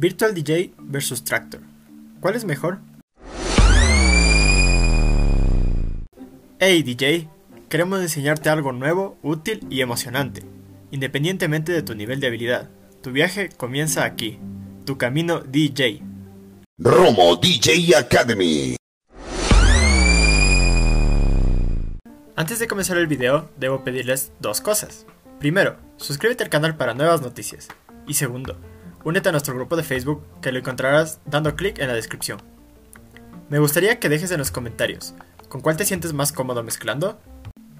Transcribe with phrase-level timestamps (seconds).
[0.00, 1.60] Virtual DJ versus Tractor.
[2.20, 2.78] ¿Cuál es mejor?
[6.60, 7.28] Hey DJ,
[7.68, 10.42] queremos enseñarte algo nuevo, útil y emocionante.
[10.92, 12.70] Independientemente de tu nivel de habilidad,
[13.02, 14.38] tu viaje comienza aquí,
[14.84, 16.00] tu camino DJ.
[16.78, 18.76] Romo DJ Academy.
[22.36, 25.06] Antes de comenzar el video, debo pedirles dos cosas.
[25.40, 27.66] Primero, suscríbete al canal para nuevas noticias.
[28.06, 28.56] Y segundo,
[29.04, 32.40] únete a nuestro grupo de Facebook que lo encontrarás dando clic en la descripción.
[33.48, 35.14] Me gustaría que dejes en los comentarios,
[35.48, 37.18] ¿con cuál te sientes más cómodo mezclando?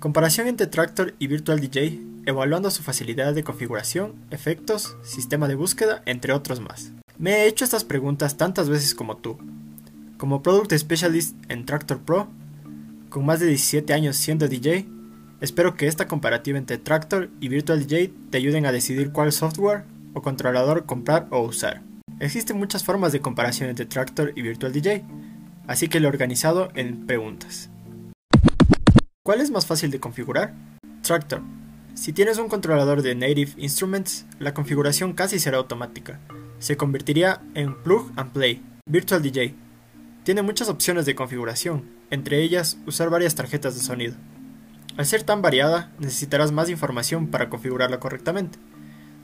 [0.01, 6.03] Comparación entre Tractor y Virtual DJ, evaluando su facilidad de configuración, efectos, sistema de búsqueda,
[6.07, 6.93] entre otros más.
[7.19, 9.39] Me he hecho estas preguntas tantas veces como tú.
[10.19, 12.29] Como Product Specialist en Tractor Pro,
[13.09, 14.87] con más de 17 años siendo DJ,
[15.41, 19.85] espero que esta comparativa entre Tractor y Virtual DJ te ayuden a decidir cuál software
[20.23, 21.83] controlador comprar o usar.
[22.21, 25.05] Existen muchas formas de comparación entre Tractor y Virtual DJ,
[25.67, 27.71] así que lo he organizado en preguntas.
[29.23, 30.55] ¿Cuál es más fácil de configurar?
[31.03, 31.43] Tractor.
[31.95, 36.21] Si tienes un controlador de Native Instruments, la configuración casi será automática.
[36.59, 38.63] Se convertiría en plug and play.
[38.87, 39.55] Virtual DJ.
[40.25, 44.15] Tiene muchas opciones de configuración, entre ellas usar varias tarjetas de sonido.
[44.97, 48.59] Al ser tan variada, necesitarás más información para configurarla correctamente.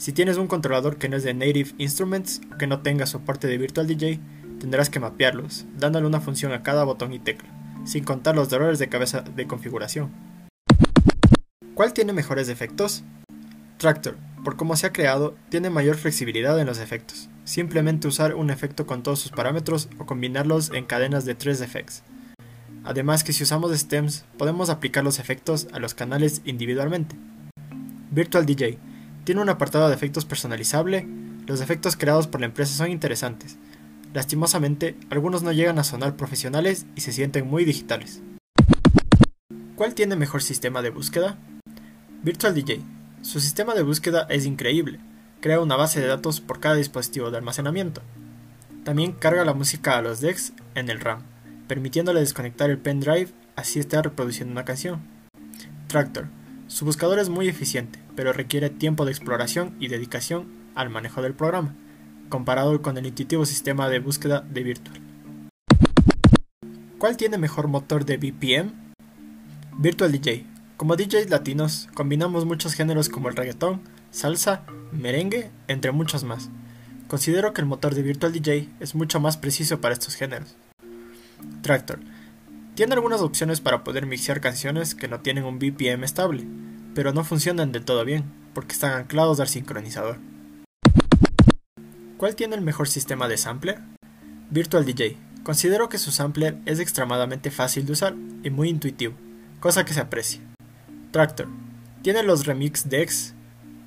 [0.05, 3.47] Si tienes un controlador que no es de Native Instruments o que no tenga soporte
[3.47, 4.21] de Virtual DJ,
[4.61, 7.49] tendrás que mapearlos, dándole una función a cada botón y tecla,
[7.87, 10.13] sin contar los dolores de cabeza de configuración.
[11.73, 13.03] ¿Cuál tiene mejores efectos?
[13.79, 17.31] Tractor, por cómo se ha creado, tiene mayor flexibilidad en los efectos.
[17.45, 22.03] Simplemente usar un efecto con todos sus parámetros o combinarlos en cadenas de 3 effects.
[22.85, 27.17] Además que si usamos stems, podemos aplicar los efectos a los canales individualmente.
[28.11, 28.79] Virtual DJ
[29.25, 31.07] tiene un apartado de efectos personalizable,
[31.47, 33.57] los efectos creados por la empresa son interesantes.
[34.13, 38.23] Lastimosamente, algunos no llegan a sonar profesionales y se sienten muy digitales.
[39.77, 41.37] ¿Cuál tiene mejor sistema de búsqueda?
[42.23, 42.81] Virtual DJ.
[43.23, 45.01] Su sistema de búsqueda es increíble.
[45.41, 48.03] Crea una base de datos por cada dispositivo de almacenamiento.
[48.85, 51.23] También carga la música a los decks en el RAM,
[51.67, 55.01] permitiéndole desconectar el pendrive así esté reproduciendo una canción.
[55.89, 56.29] Tractor.
[56.67, 61.35] Su buscador es muy eficiente, pero requiere tiempo de exploración y dedicación al manejo del
[61.35, 61.75] programa,
[62.29, 65.01] comparado con el intuitivo sistema de búsqueda de Virtual.
[66.99, 68.73] ¿Cuál tiene mejor motor de BPM?
[69.79, 70.47] Virtual DJ.
[70.77, 76.51] Como DJs latinos, combinamos muchos géneros como el reggaetón, salsa, merengue, entre muchos más.
[77.09, 80.57] Considero que el motor de Virtual DJ es mucho más preciso para estos géneros.
[81.63, 82.01] Tractor.
[82.75, 86.45] Tiene algunas opciones para poder mixear canciones que no tienen un BPM estable,
[86.95, 88.25] pero no funcionan del todo bien,
[88.55, 90.19] porque están anclados al sincronizador.
[92.17, 93.81] ¿Cuál tiene el mejor sistema de sampler?
[94.51, 95.17] Virtual DJ.
[95.43, 99.15] Considero que su sampler es extremadamente fácil de usar y muy intuitivo,
[99.61, 100.41] cosa que se aprecia.
[101.11, 101.49] Tractor.
[102.03, 103.35] Tiene los remix decks.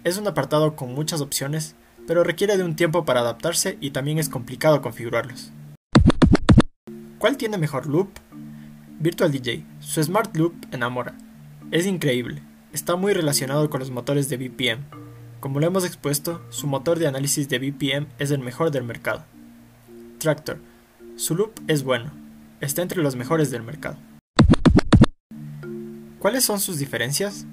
[0.03, 1.75] Es un apartado con muchas opciones,
[2.06, 5.51] pero requiere de un tiempo para adaptarse y también es complicado configurarlos.
[7.17, 8.09] ¿Cuál tiene mejor loop?
[9.00, 9.66] Virtual DJ.
[9.79, 11.16] Su Smart Loop enamora.
[11.72, 12.41] Es increíble.
[12.78, 14.84] Está muy relacionado con los motores de BPM.
[15.40, 19.26] Como lo hemos expuesto, su motor de análisis de BPM es el mejor del mercado.
[20.20, 20.60] Tractor.
[21.16, 22.12] Su loop es bueno.
[22.62, 23.98] Está entre los mejores del mercado.
[26.20, 27.48] ¿Cuáles son sus diferencias?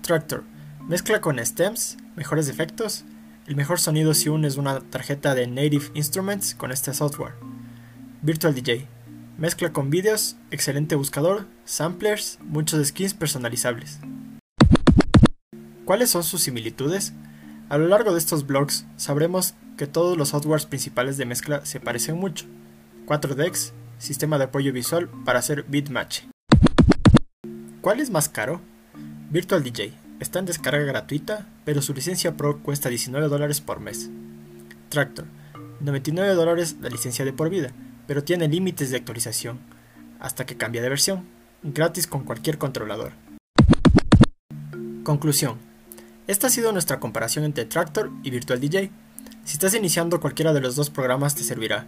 [0.00, 0.44] Tractor.
[0.86, 3.04] Mezcla con stems, mejores efectos.
[3.48, 7.34] El mejor sonido si unes una tarjeta de Native Instruments con este software.
[8.22, 8.86] Virtual DJ
[9.38, 13.98] Mezcla con vídeos, excelente buscador, samplers, muchos skins personalizables.
[15.92, 17.12] ¿Cuáles son sus similitudes?
[17.68, 21.80] A lo largo de estos blogs sabremos que todos los softwares principales de mezcla se
[21.80, 22.46] parecen mucho.
[23.04, 26.22] 4DX, sistema de apoyo visual para hacer bitmatch.
[27.82, 28.62] ¿Cuál es más caro?
[29.28, 34.08] Virtual DJ, está en descarga gratuita, pero su licencia Pro cuesta 19 dólares por mes.
[34.88, 35.26] Tractor,
[35.80, 37.70] 99 dólares la licencia de por vida,
[38.06, 39.58] pero tiene límites de actualización,
[40.20, 41.26] hasta que cambia de versión,
[41.62, 43.12] gratis con cualquier controlador.
[45.04, 45.71] Conclusión.
[46.32, 48.90] Esta ha sido nuestra comparación entre Tractor y Virtual DJ.
[49.44, 51.84] Si estás iniciando cualquiera de los dos programas te servirá.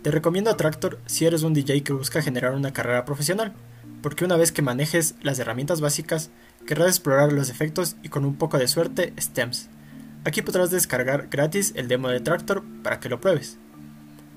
[0.00, 3.52] Te recomiendo a Tractor si eres un DJ que busca generar una carrera profesional,
[4.00, 6.30] porque una vez que manejes las herramientas básicas,
[6.66, 9.68] querrás explorar los efectos y con un poco de suerte stems.
[10.24, 13.58] Aquí podrás descargar gratis el demo de Tractor para que lo pruebes.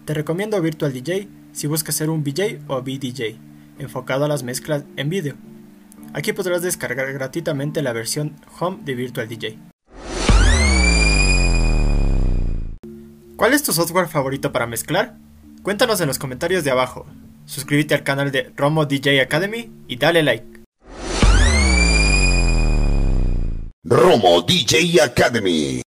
[0.04, 3.40] Te recomiendo Virtual DJ si buscas ser un VJ o VDJ,
[3.80, 5.38] enfocado a las mezclas en vídeo.
[6.14, 9.60] Aquí podrás descargar gratuitamente la versión Home de Virtual DJ.
[13.36, 15.16] ¿Cuál es tu software favorito para mezclar?
[15.62, 17.06] Cuéntanos en los comentarios de abajo.
[17.46, 20.64] Suscríbete al canal de Romo DJ Academy y dale like.
[23.84, 25.82] Romo DJ Academy.